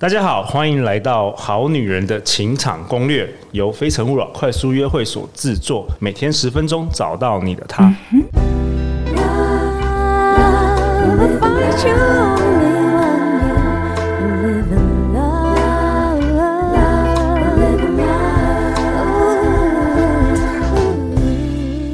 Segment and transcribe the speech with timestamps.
[0.00, 7.92] 大家好，欢迎来到《好女人的情场攻略》，由非诚勿扰快速约会所制作，每天十分钟，找到你的他。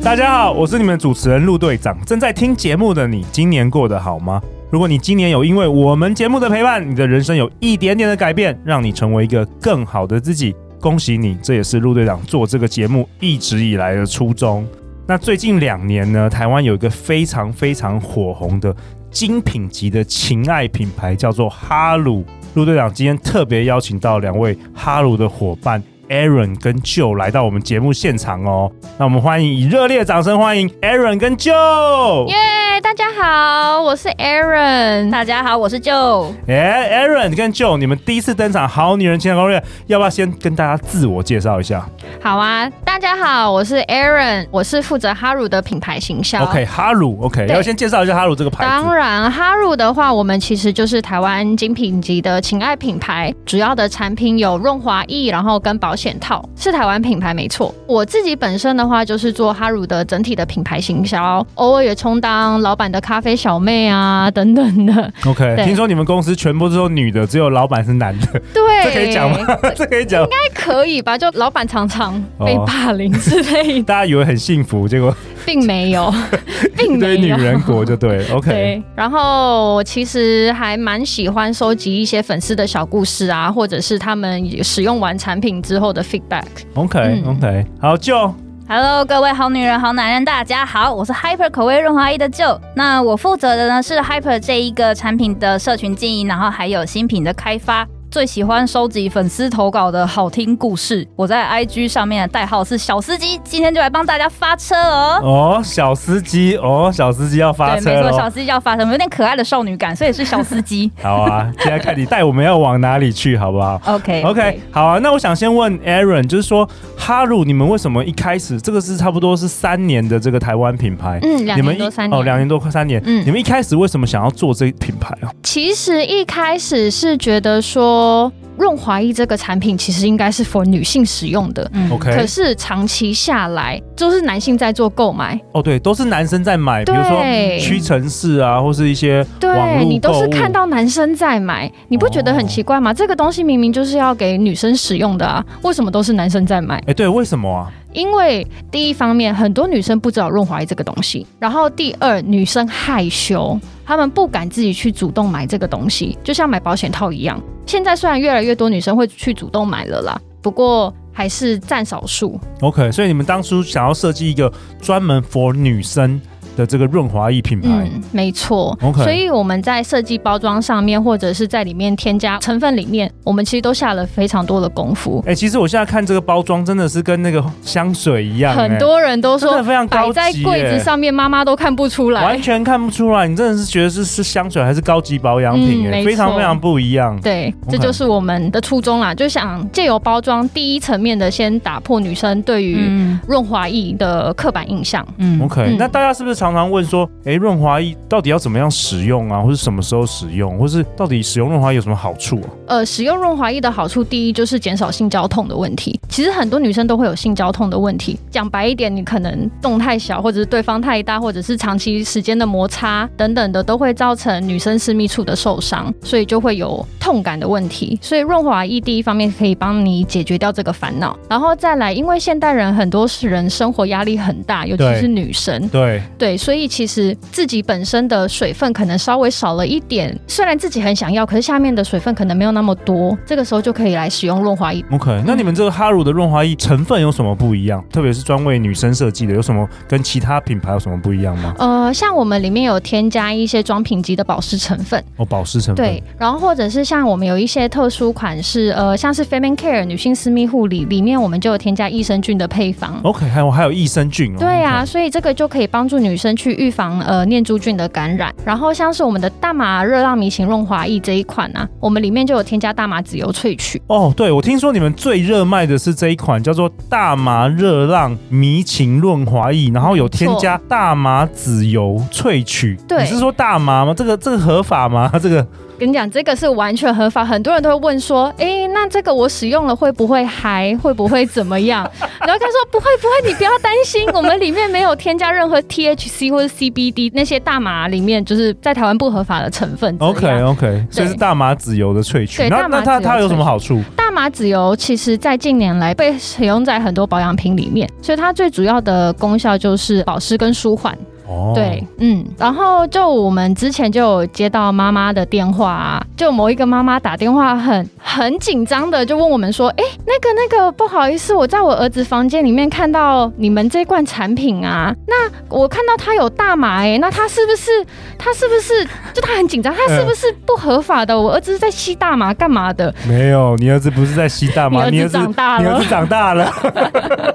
[0.03, 1.97] 大家好，我是你们主持人陆队长。
[2.05, 4.43] 正在听节目的你，今年过得好吗？
[4.75, 11.39] 如果你今年有因为我们节目的陪伴，你的人生有一点点的改变，让你成为一个更好的自己，恭喜你！
[11.41, 14.67] 这也是陆队长做这个节目一直以来的初衷。
[15.07, 18.75] 那最近两年呢，台湾有一个非常非常火红的
[19.13, 22.25] 精品级的情爱品牌，叫做哈鲁。
[22.55, 28.71] 陆队长今天特别邀请到两位哈鲁的伙伴 Aaron 跟 Joe 来到我们节目现场哦。
[28.99, 32.29] 那我们欢迎以热烈掌声欢迎 Aaron 跟 Joe。
[32.29, 32.81] Yeah!
[32.83, 35.11] 大家好，我是 Aaron。
[35.11, 36.33] 大家好，我是 Joe。
[36.47, 41.89] 哎，Aaron 跟 Joe，你们第一次登场《好女人情场攻略》，要不要先跟大家自我介绍一下？
[42.21, 46.45] 好啊，大家好，我是 Aaron，我是负责哈鲁的品牌形象。
[46.45, 48.71] OK，哈鲁，OK，要先介绍一下哈鲁这个牌子。
[48.71, 57.75] 当然，哈鲁的话，我们其实就是台湾精品级的情爱品牌，主要的产品有润滑液，然后跟保险套，是台湾品牌没错。
[57.87, 62.75] 我自己本身的话，就是做哈乳的整体的品牌行销，偶尔也充当老。
[62.75, 65.13] 老板的咖啡小妹啊，等等的。
[65.27, 68.27] OK，听说你们公司全部都是女的，只有老板是男的。
[68.53, 69.39] 对，这可以讲吗？
[69.77, 70.21] 这可以讲？
[70.25, 71.17] 应该可以吧？
[71.17, 73.83] 就老板常常被霸凌之类的。
[73.87, 76.13] 大家以为很幸福，结果并没有，
[76.77, 77.37] 并没有。
[77.37, 78.27] 女人国就对。
[78.33, 78.83] OK，对。
[78.95, 86.45] 然后我其实还蛮喜欢收集一些粉丝的小故事啊，或者是他们使用完产品之后的 feedback。
[86.75, 87.67] OK，OK.
[87.81, 88.35] 好，就。
[88.67, 92.59] Hello，各位好女人、好男人，大家好，我是 Hyper 口味润滑液的 Joe。
[92.75, 97.87] 那我负责的呢是 Hyper 这一个产品的社群经营，然后还有新品的开发。
[98.15, 105.19] 最喜欢收集粉丝投稿的好听故事，我在 IG 上面的代号是小司机，今天就来帮大家发车哦。
[105.21, 110.89] 哦，小司机，哦，小司机要发车，对，没错，小司机要发车，有点可爱的少女感，所以是小司机。
[111.03, 115.01] 好啊，现在看你带我们要往哪里去，好不好？OK OK，好啊。
[115.01, 121.19] 那我想先问 Aaron，就是说哈鲁，你们为什么一开始这个是差不多是三年的这个台湾品牌？
[121.21, 123.03] 嗯，两年多三年哦，两年多快三年。
[123.05, 125.35] 嗯，你们一开始为什么想要做这个品牌啊？
[125.43, 128.04] 其实一开始是觉得说。
[128.05, 132.15] people 润滑液这个产品其实应该是 for 女性使用的，嗯，OK。
[132.15, 135.39] 可是长期下来，都是男性在做购买。
[135.53, 137.23] 哦，对，都是男生在买，比如说
[137.59, 142.91] 屈臣氏啊，或是一些对，你都是看到男生在买，你不觉得很奇怪吗？
[142.91, 146.83] 哦，这个东西明明就是要给女生使用的啊，为什么都是男生在买？
[146.87, 147.73] 哎，对，为什么啊？
[147.93, 157.41] 因为第一方面，很多女生不知道润滑液这个东西，然后第二，女生害羞，她们不敢自己去主动买这个东西，就像买保险套一样。
[157.67, 162.39] 现在虽然越来越多女生会去主动买了啦，不过还是占少数。
[162.61, 166.21] OK，所以你们当初想要设计一个专门 for 女生
[166.57, 168.77] 的这个润滑液品牌，嗯，没错。
[168.83, 175.23] OK，所以我们在设计包装上面，或者是在里面添加成分里面，我们其实都下了非常多的功夫。
[175.27, 178.63] 哎、欸，其实我现在看这个包装，真的是跟那个香水一样、欸。
[178.63, 183.27] 很多人都说，非常高级、欸，摆在柜子上面，妈妈都看不出来，完全看不出来。
[183.27, 185.93] 你真的是觉得是是香水还是高级保养品、欸？
[185.93, 187.19] 哎、嗯，非常非常不一样。
[187.21, 187.71] 对，okay.
[187.73, 192.79] 这就是我们的初衷啦，就想借由包装，第一层面的先打破女生对于
[193.27, 195.07] 润滑液的刻板印象。
[195.19, 197.09] 嗯，OK，嗯，那大家是不是常常问说？
[197.25, 199.41] 哎，润滑液到底要怎么样使用啊？
[199.41, 200.59] 或是什么时候使用？
[200.59, 202.49] 或是到底使用润滑液有什么好处啊？
[202.67, 205.99] 呃，使用润滑液的好处，第一就是减少性交痛的问题。
[206.11, 208.19] 其实很多女生都会有性交痛的问题。
[208.31, 217.99] 讲白一点，你可能洞太小，或者是对方太大，或者是长期时间的摩擦等等的，都会造成女生私密处的受伤，所以就会有痛感的问题。
[218.03, 227.17] 所以润滑液第一方面可以帮你解决掉这个烦恼，然后再来，因为现代人很多是人生活压力很大，尤其是女生，对对，所以其实。
[227.33, 234.85] 自己本身的水分可能稍微少了一点，虽然自己很想要，可是下面的水分可能没有那么多，这个时候就可以来使用润滑液。
[234.93, 237.85] OK，那你们这个哈乳的润滑液成分有什么不一样？
[237.91, 241.55] 特别是专为女生设计的，有什么跟其他品牌有什么不一样吗？
[241.59, 253.01] 呃，像我们里面有添加一些装品级的保湿成分哦，保湿成分对，然后或者是像我们有一些特殊款式，呃，像是 Feminine Care 女性私密护理里面，我们就有添加益生菌的配方。
[253.03, 254.39] OK，还有还有益生菌哦。
[254.39, 254.85] 对啊，okay.
[254.85, 263.83] 嗯，所以这个就可以帮助女生去预防呃念珠菌的感染，然后像是我们的大麻热浪迷情润滑液这一款呢、啊，我们里面就有添加大麻籽油萃取。
[263.89, 272.77] 哦，对，我听说你们最热卖的是这一款叫做大麻热浪迷情润滑液，然后有添加大麻籽油萃取。
[272.87, 273.93] 对，你是说大麻吗？
[273.93, 275.11] 这个这个合法吗？
[275.21, 275.45] 这个。
[275.79, 280.77] 跟你讲，这个是完全合法，很多人都会问说，哎、欸，那这个我使用了会不会还？
[280.79, 281.85] 会不会怎么样？
[282.21, 289.95] 然后他说不会不会，你不要担心，我们里面没有添加任何 THC 或者 CBD 那些大麻里面就是在台湾不合法的成分。
[289.99, 292.39] OK OK，所以是大麻籽油的萃取。
[292.43, 293.83] 对，那那它它有什么好处？
[293.97, 300.97] 大麻籽油其实在近年来被使用在很多保养品里面，所以它最主要的功效就是保湿跟舒缓。
[301.27, 317.71] 哦，对，嗯，然后就我们之前就有接到妈妈的电话啊，就某一个妈妈打电话很很紧张的就问我们说，哎，那个那个不好意思，我在我儿子房间里面看到你们这罐产品啊，那我看到他有大麻，哎，那他是不是
[318.19, 318.85] 他是不是
[319.15, 321.19] 就他很紧张，他是不是不合法的？
[321.19, 322.95] 我儿子是在吸大麻干嘛的？
[323.09, 326.53] 没有，你儿子不是在吸大麻， 你儿子长大了，你儿子长大了。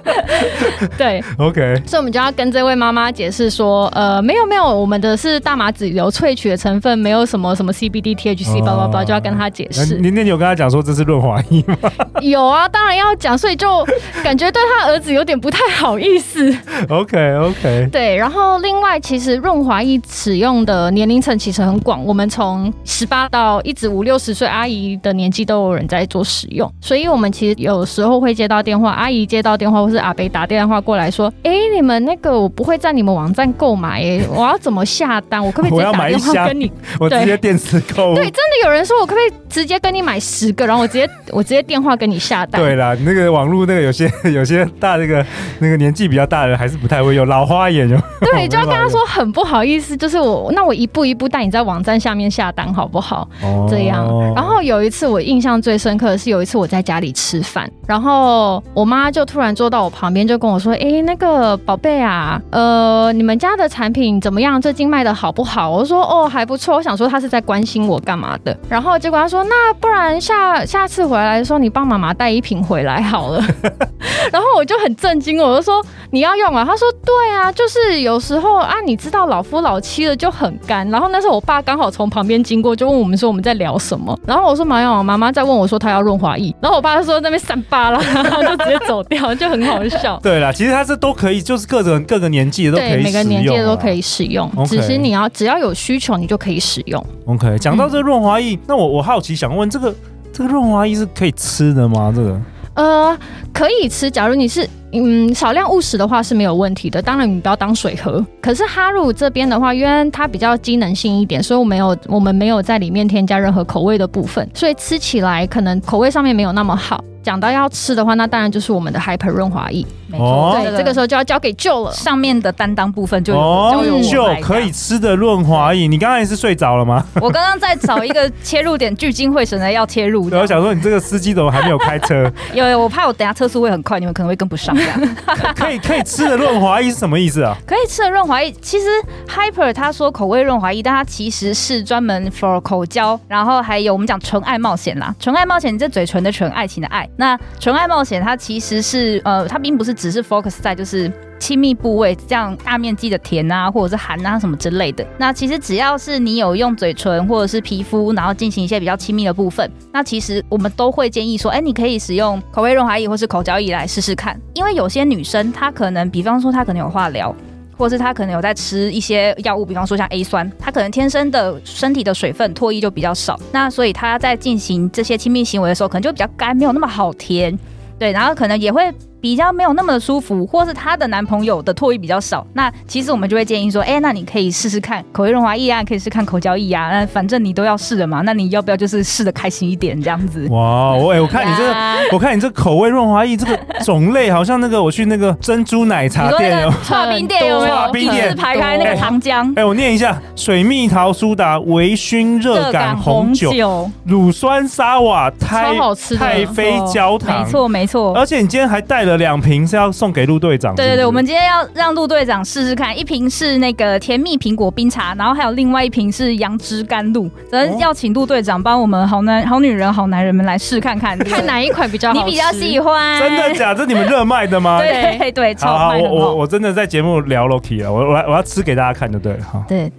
[0.95, 3.78] 对， OK，所以我们就要跟这位妈妈解释说。
[3.87, 9.97] 呃，没有没有，我们的是大麻籽油萃取的成分，没有什么什么 CBD、THC，叭叭叭，就要跟他解释。
[9.97, 11.77] 你那你有跟他讲说这是润滑液吗？
[12.21, 13.85] 有啊，当然要讲，所以就
[14.23, 16.53] 感觉对他儿子有点不太好意思。
[16.89, 33.89] OK OK，对，然后另外其实润滑液使用的年龄层其实很广，我们从十八到一直五六十岁阿姨的年纪都有人在做使用，所以我们其实有时候会接到电话，阿姨接到电话或是阿伯打电话过来说，哎，你们那个我不会在你们网站购买。
[33.89, 35.43] 买，我要怎么下单？
[35.43, 36.71] 我可不可以直接打电话跟你？
[36.99, 38.15] 我直接电子购物。
[38.15, 42.61] 对，真的有人说，我可不可以直接跟你买十个，然后我直接我直接电话跟你下单？
[42.61, 45.25] 对啦，那个网络那个有些有些大那个
[45.59, 53.27] 那个年纪比较大的人还是不太会用，老花眼就对，就要跟他说很不好意思，就是我那我一步一步带你在网站下面下单好不好？
[53.41, 54.05] 哦，这样。
[54.35, 64.59] 然后有一次我印象最深刻的是有一次我在家里吃饭，然后我妈就突然坐到我旁边就跟我说：“哎，那个宝贝啊，呃，你们家的。”产品怎么样？
[64.59, 65.69] 最近卖的好不好？
[65.69, 66.75] 我说哦，还不错。
[66.75, 68.57] 我想说他是在关心我干嘛的。
[68.67, 73.45] 然后结果他说，那不然下下次回来的时候，你帮妈妈带一瓶回来好了。
[74.33, 76.65] 然后我就很震惊，我就说你要用啊？
[76.65, 80.89] 他说对啊，就是有时候啊，你知道老夫老妻的就很干。
[80.89, 84.17] 然后那时候我爸刚好从旁边经过，就问我们说我们在聊什么。
[84.25, 86.53] 然后我说没有，妈妈在问我说她要润滑液。
[86.59, 90.19] 然后我爸就说那边三八了，然后就直接走掉，就很好笑。
[90.23, 94.49] 对啦，其实他是都可以，就是各种各个年纪的都可以对，每个年都可以使用。
[94.65, 97.03] 只是你要只要有需求，你就可以使用。
[97.25, 99.93] OK，讲到这个润滑液，嗯、那我我好奇想问，这个
[100.31, 102.11] 这个润滑液是可以吃的吗？
[102.15, 102.41] 这个？
[102.75, 103.17] 呃，
[103.53, 104.09] 可以吃。
[104.09, 107.01] 假如你是嗯少量误食的话是没有问题的。
[107.01, 108.25] 当然你不要当水喝。
[108.41, 117.03] 可是哈鲁这边的话，因为它比较机能性一点，所以我没有我们没有在里面添加任何口味的部分，所以吃起来可能口味上面没有那么好。
[117.21, 119.85] 讲到要吃的话，那当然就是我们的 Hyper 润滑液。
[120.07, 121.91] 没错，哦、对，这个时候就要交给 Joe 了。
[121.91, 124.01] 上面的担当部分就有交由我。
[124.01, 127.05] Joe 可以吃的润滑液，你刚刚也是睡着了吗？
[127.21, 130.29] 我刚刚在找一个切入点，聚精会神的要切入。
[130.29, 132.31] 对，我想说，你这个司机怎么还没有开车？
[132.55, 134.75] 有，有，我怕我等下车速会很快，你们可能会跟不上。
[135.55, 137.55] 可以可以吃的润滑液是什么意思啊？
[137.67, 138.87] 可以吃的润滑液，其实
[139.27, 150.79] Hyper 他说口味润滑液，但它其实是专门 for 口交，然后还有我们讲纯爱冒险啦，纯爱冒险，你这嘴唇的纯，爱情的爱，那纯爱冒险它其实是呃，它并不是只是 focus 在。
[150.79, 155.05] 就是亲密部位，这样大面积的舔啊，或者是含啊什么之类的。
[155.17, 164.39] 那其实只要是你有用嘴唇或者是皮肤，然后进行一些比较亲密的部分，那其实我们都会建议说，哎，你可以使用口味润滑液或是口交液来试试看。
[164.53, 167.33] 因为有些女生她可能，比方说她可能有化疗，
[167.77, 177.57] 或是她可能有在吃一些药物，比方说像 A 酸，她可能天生的身体的水分唾液就比较少，那所以她在进行这些亲密行为的时候，可能就比较干，没有那么好舔。
[177.97, 178.93] 对，然后可能也会。
[179.21, 190.47] 比较没有那么的舒服，或是她的男朋友的唾液比较少，那其实我们就会建议说，哎，那你可以试试看口味润滑液啊，可以试试看口交液啊，那反正你都要试的嘛，那你要不要就是试的开心一点这样子？
[190.49, 191.75] 哇，我哎，我看你这个，
[192.13, 197.75] 我看你这口味润滑液这个种类好像那个我去那个珍珠奶茶店有，剉冰店有没有？
[197.75, 199.53] 剉冰店排开那个糖浆。
[199.55, 205.75] 哎，我念一下：水蜜桃苏打、微醺热感红酒、乳酸沙瓦、太
[206.17, 208.13] 太妃焦糖，没错没错。
[208.15, 209.89] 而且你今天还带了两瓶是要。
[209.99, 210.73] 送给陆队长。
[210.75, 223.19] 对对对，我们今天要让陆队长试试看，一瓶是那个甜蜜苹果冰茶，然后还有另外一瓶是杨枝甘露，咱要请陆队长帮我们好男好女人好男人们来试看看， 看哪一款比较好，你比较喜欢。
[223.19, 223.79] 真的假的？
[223.79, 224.79] 这你们热卖的吗？
[224.79, 229.65] 对 对对，超好，我我我真的在节目聊 Loki 了，我我我要吃给大家看就对了哈。
[229.67, 229.91] 对，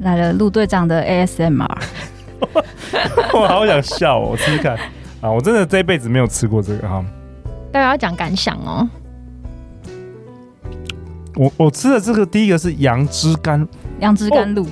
[0.00, 1.66] 来了陆队长的 ASMR，
[3.32, 4.76] 我好想笑哦，我试试看
[5.22, 7.02] 啊，我真的这一辈子没有吃过这个哈。
[7.74, 8.88] 大家要讲感想哦。
[11.34, 13.66] 我我吃的这个第一个是杨枝甘，
[13.98, 14.64] 杨枝甘露。
[14.64, 14.68] 哎、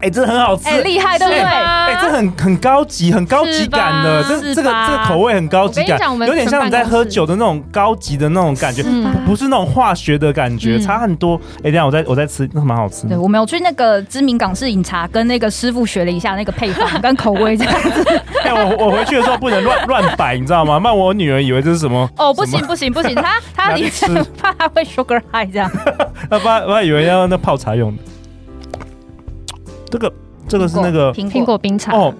[0.00, 1.40] 哎，这很好吃，哎，厉害，对不对？
[1.42, 8.82] 哎，这很很高级，很高级感的，这这个这个口味很高级感，有点像你在喝酒的那种高级的那种感觉，
[9.24, 11.40] 不是那种化学的感觉，差很多。
[11.58, 13.06] 哎，等下我再我再吃，那蛮好吃。
[13.06, 18.20] 对，我们有去那个知名港式饮茶，跟那个师傅学了一下那个配方跟口味这样子。
[18.44, 20.78] 哎，我我回去的时候不能乱乱摆，你知道吗？
[20.82, 22.08] 那我女儿以为这是什么？
[22.18, 23.70] 哦，不行不行 不行，她她
[24.40, 25.70] 怕她会 sugar high 这样。
[26.30, 28.02] 她怕她以为要那泡茶用的。
[29.90, 30.12] 这个
[30.48, 32.14] 这个是那个苹果冰茶哦。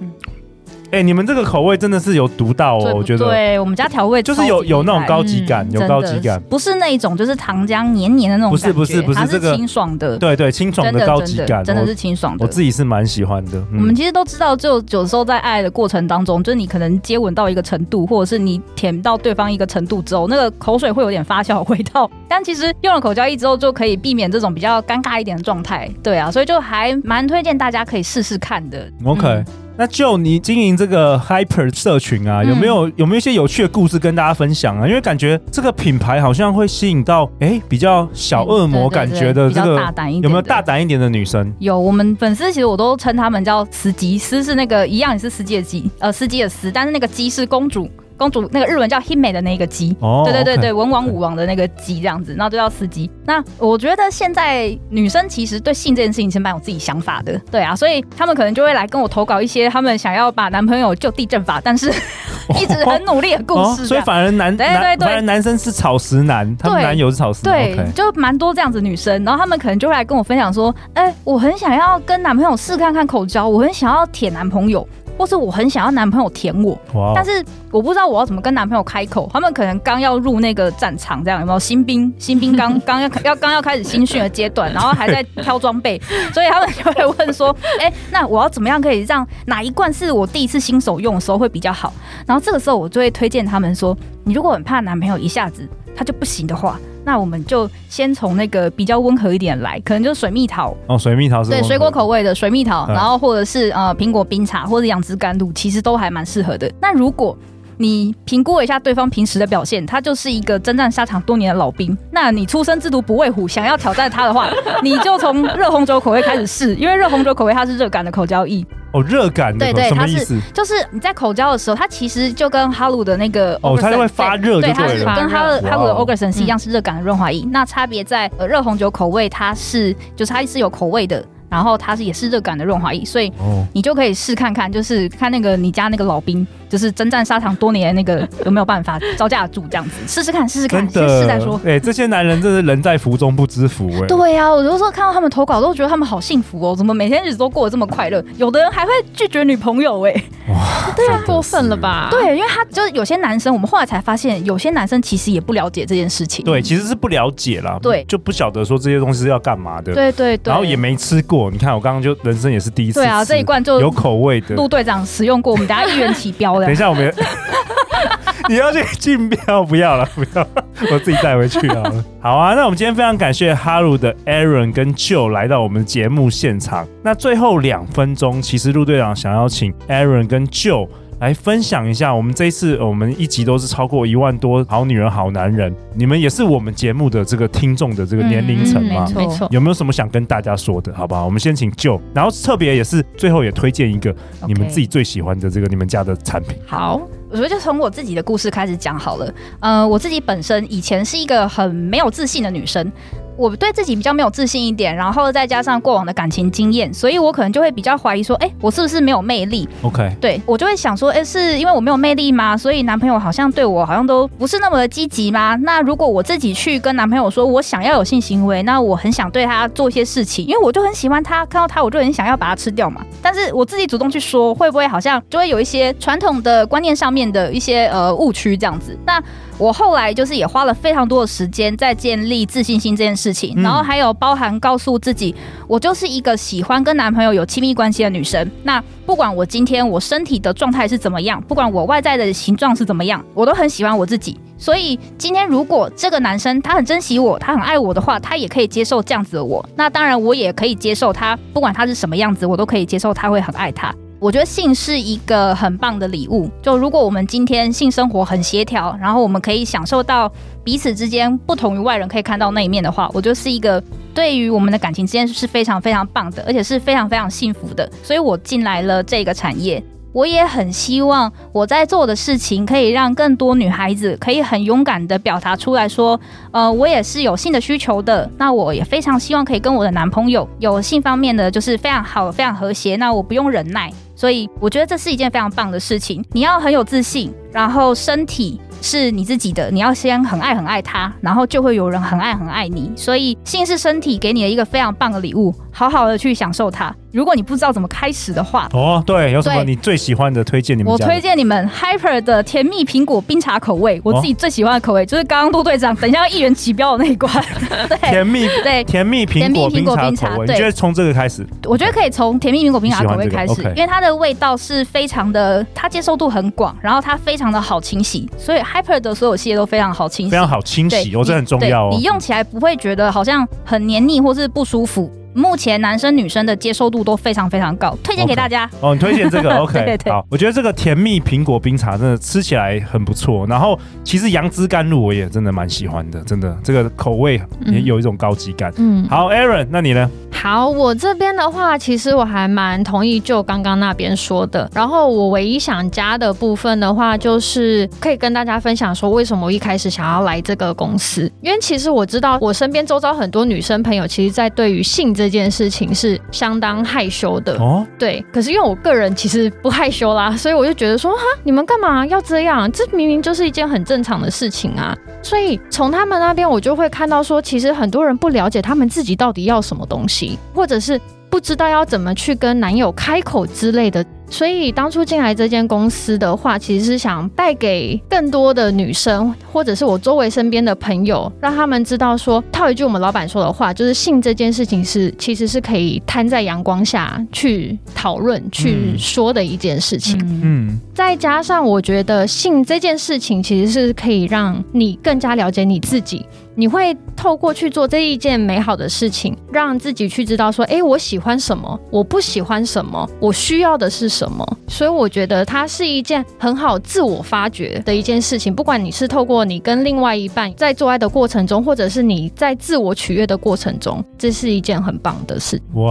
[0.92, 3.26] 哎，你们这个口味真的是有独到哦，我觉得。
[3.26, 8.50] 对，我们家调味就是有有那种高级感，有高级感，不是那一种就是糖浆黏黏的那种。
[8.50, 12.44] 不是不是不是这个清爽的，对对，清爽的高级感，真的是清爽的。
[12.44, 13.62] 我自己是蛮喜欢的。
[13.72, 22.10] 我们其实都知道，就有时候在爱的过程当中，就是你可能接吻到一个程度，或者是你舔到对方一个程度之后，那个口水会有点发酵的味道。
[22.28, 25.90] 但其实用了口交液之后，就可以避免这种比较尴尬一点的状态。
[26.02, 28.88] 对啊，所以就还蛮推荐大家可以试试看的。
[29.04, 29.44] OK。
[29.78, 34.88] 那就你经营这个 Hyper 社群啊，有没有有没有一些有趣的故事跟大家分享啊？
[34.88, 39.80] 因为感觉这个品牌好像会吸引到哎比较小恶魔感觉的这个，
[40.22, 41.52] 有没有大胆一点的女生？
[41.58, 47.90] 有，我们粉丝其实我都称他们叫司机，司是那个一样也是司机的机，呃，司机的司，但是那个鸡是公主。
[48.16, 53.10] 公主那个日文叫 Hime 的那个姬，哦、对对对对文王武王的那个姬这样子，然后就叫司机。
[53.24, 61.92] 那我觉得现在女生其实对性这件事情是蛮有自己想法的，对啊，所以他们可能就会来跟我投稿一些他们想要把男朋友就地正法，但是
[62.60, 63.86] 一直很努力的故事。
[63.86, 74.86] 所以反而男对对对，反而男生是草食男，他们男友是草食男，对就蛮多这样子女生，然后他们可能就会来跟我分享说，哎，我很想要跟男朋友试看看口交，我很想要舔男朋友。
[75.16, 76.78] 或是我很想要男朋友舔我
[77.14, 79.28] 但是我不知道我要怎么跟男朋友开口。
[79.32, 81.58] 他们可能刚要入那个战场，这样有没有？
[81.58, 86.00] 新兵， 新兵刚 刚要要刚要开始新训的阶段，然后还在挑装备，
[86.32, 91.92] 所以他们就会问说：“哎、欸，那我要怎么样可以让哪一罐是我第一次新手用的时候会比较好？”
[92.26, 100.76] 然后这个时候我就会推荐他们说：“你如果很怕男朋友一下子他就不行的话。”那我们就先从那个比较温和一点来，可能就是水蜜桃。
[100.88, 106.68] 哦，水蜜桃是对水果口味的水蜜桃，嗯、然后或者是呃苹果冰茶或者杨枝甘露，其实都还蛮适合的。
[106.80, 107.38] 那如果
[107.78, 111.96] 你评估一下对方平时的表现，他就是一个征战沙场多年的老兵。
[112.10, 114.48] 那你初生之犊不畏虎，想要挑战他的话，
[114.82, 118.64] 你就从热红酒口味开始试，因为热红酒口味它是热感的口交液。
[118.92, 127.46] 哦，热感的，对对，它是就是你在口交的时候，它其实就跟哈鲁的那个哦，它就会发热，对，它是跟哈鲁哈鲁的 Orgasm 是一样，是热感的润滑液。
[127.50, 131.22] 那差别在呃热红酒口味，它是就是它是有口味的。
[131.48, 133.32] 然后它是也是热感的润滑液，所以
[133.72, 141.60] 你就可以试看看，就是看那个你家那个老兵，就是征战沙场多年的那个 有没有办法招架得住这样子，试试看，试试看，先试再说。
[141.64, 144.06] 哎，这些男人真是人在福中不知福哎。
[144.06, 148.22] 对呀，我有时候看到他们投稿，都觉得他们好幸福哦，怎么每天日子都过得这么快乐？
[148.36, 150.12] 有的人还会拒绝女朋友哎，
[150.48, 152.08] 哇，太过分了吧？
[152.10, 156.44] 对，因为他就是有些男生，我们后来才发现，有些男生其实也不了解这件事情。
[156.44, 159.94] 对，其实是不了解啦，对，就不晓得说这些东西是要干嘛的。
[159.94, 161.50] 对对对，然后也没吃过。
[161.50, 162.14] 你看我刚刚就。
[162.26, 162.98] 人生也是第一次。
[162.98, 164.54] 对啊，这一罐就有口味的。
[164.56, 166.66] 陆队长使用过，我们等下一元起 标的。
[166.66, 167.12] 等一下，我们
[168.48, 170.46] 你要去竞标，不要了，不要，
[170.92, 172.04] 我自己带回去好了。
[172.22, 176.86] 好啊，那我们今天非常感谢哈鲁的 Aaron 跟 Joe 来到我们节目现场。
[177.02, 180.88] 那最后两分钟，其实陆队长想要请 Aaron 跟 Joe。
[181.18, 189.10] 来分享一下，我们这一次我们一集都是超过一万多好女人好男人，你们也是我们节目的这个听众的这个年龄层吗？
[189.14, 190.92] 没错，有没有什么想跟大家说的？
[190.92, 191.24] 好不好？
[191.24, 194.14] 我们先请 Joe，然后特别也是最后也推荐一个
[194.46, 196.58] 你们自己最喜欢的这个你们家的产品。
[196.66, 199.34] 好，我觉得就从我自己的故事开始讲好了。
[199.60, 202.92] 呃，我自己本身以前是一个很没有自信的女生。
[203.36, 212.56] 我对自己比较没有自信一点，然后再加上过往的感情经验，所以我可能就会比较怀疑说，哎，我是不是没有魅力？OK，对，我就会想说，哎，是因为我没有魅力吗？
[212.56, 215.56] 所以男朋友好像对我好像都不是那么的积极吗？
[215.62, 223.04] 那如果我自己去跟男朋友说我想要有性行为，那我很想对他做一些事情，因为我就很喜欢他，看到他我就很想要把他吃掉嘛。
[223.20, 228.96] 但是我自己主动去说，会不会好像就会有一些传统的观念上面的一些呃误区这样子？
[229.04, 229.22] 那
[229.58, 235.34] 我后来就是也花了非常多的时间在建立自信心这件事情，然后还有包含告诉自己，
[235.66, 238.50] 我就是一个喜欢跟男朋友有亲密关系的女生。
[238.62, 244.38] 那不管我今天我身体的状态是怎么样，不管我外在的形状是怎么样，我都很喜欢我自己。
[244.58, 249.66] 所以今天如果这个男生他很珍惜我，他很爱我的话，他也可以接受这样子的我。
[249.74, 253.94] 那当然我也可以接受他，不管他是什么样子，我都可以接受他会很爱他。
[254.18, 256.50] 我觉得性是一个很棒的礼物。
[256.62, 260.30] 就如果我们今天性生活很协调，然后我们可以享受到
[260.64, 263.82] 彼此之间不同于外人可以看到那一面的话，我觉得是一个
[264.14, 267.90] 对于我们的感情之间是非常非常棒的，而且是非常非常幸福的。
[268.02, 269.82] 所以我进来了这个产业。
[270.12, 276.18] 我也很希望我在做的事情可以让更多女孩子可以很勇敢地表达出来说，
[276.52, 278.26] 呃，我也是有性的需求的。
[278.38, 282.96] 那我也非常希望可以跟我的男朋友有性方面的就是非常好、非常和谐。
[282.96, 286.24] 那我不用忍耐，所以我觉得这是一件非常棒的事情。
[286.32, 292.90] 你要很有自信，然后身体是你自己的，你要先很爱很爱他，然后就会有人很爱很爱你。
[292.96, 296.90] 所以性是身体给你的一个非常棒的礼物，好好的去享受它。
[297.12, 300.76] 如果你不知道怎么开始的话，哦，对，有什么你最喜欢的推荐？
[300.76, 307.30] 你们我推荐你们 Hyper 的甜蜜苹果冰茶口味，我自己最喜欢的口味、哦、就是刚刚陆队长等一下要一元起标的那一罐，
[307.88, 311.46] 对，甜蜜对甜蜜苹果冰茶冰茶口味，你觉得从这个开始？
[311.64, 321.88] 我觉得可以从甜蜜苹果冰茶口味开始，这个 okay、因为它的味道是非常的，它接受度很广，然后它非常的好清洗，所以 Hyper 的所有系列都非常好清洗，非常好清洗，哦，这很重要哦。
[321.92, 325.10] 你用起来不会觉得好像很黏腻或是不舒服。
[325.36, 328.66] 目前男生女生的接受度都非常非常高，推荐给大家。
[328.66, 328.70] Okay.
[328.80, 329.84] 哦，你推荐这个 OK？
[329.84, 333.46] 对对，好，我觉得这个甜蜜苹果冰茶真的吃起来很不错。
[333.46, 338.72] 然后其实杨枝甘露我也真的蛮喜欢的，真的这个口味也有一种高级感。
[338.78, 340.10] 嗯，好，Aaron，那你呢？
[340.36, 344.70] 好，我这边的话，其实我还蛮同意就刚刚那边说的。
[344.72, 351.30] 然后我唯一想加的部分的话，就是可以跟大家分享说，为什么我一开始想要来这个公司？
[351.42, 358.24] 因为其实我知道我身边周遭很多女生朋友，其实在对于性这这件事情是相当害羞的哦，对。
[358.32, 362.70] 可是因为我个人其实不害羞啦，所以我就觉得说哈，你们干嘛要这样？
[362.70, 364.96] 这明明就是一件很正常的事情啊。
[365.20, 374.04] 所以从他们那边，我就会看到说，其实很多人不了解他们自己到底要什么东西，或者是不知道要怎么去跟男友开口之类的。
[374.28, 390.20] 所以当初进来这间公司的话，其实是想带给更多的女生，或者是我周围身边的朋友，让他们知道说，套一句我们老板说的话，就是性这件事情是其实是可以摊在阳光下去讨论、去说的一件事情。
[390.42, 396.26] 嗯，再加上我觉得性这件事情其实是可以让你更加了解你自己。
[396.56, 404.44] 你会透过去做这一件美好的事情，让自己去知道说，哎，我喜欢什么，我不喜欢什么，我需要的是什么。
[404.68, 408.52] 所以我觉得它是一件很好自我发掘的一件事情。
[408.52, 415.60] 不管你是透过你跟另外一半在做爱的过程中，或者是你在自我取悦的过程中，这是一件很棒的事。
[415.74, 415.84] 哇，